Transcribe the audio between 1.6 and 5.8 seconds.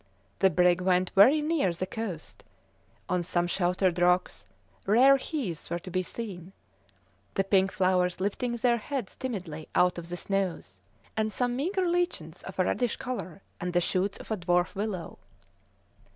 the coast; on some sheltered rocks rare heaths were